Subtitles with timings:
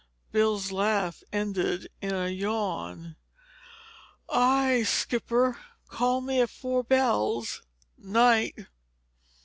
[0.31, 3.17] Bill's laugh ended in a yawn.
[4.29, 5.59] "Aye, aye, skipper.
[5.89, 7.61] Call me at four bells.
[7.99, 8.65] Night!"